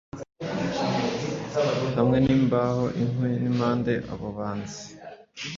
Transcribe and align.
Hamwe 1.97 2.17
nimbaho-inkwi 2.25 3.29
nimpande 3.41 3.93
abo 4.13 4.27
banzi 4.37 4.81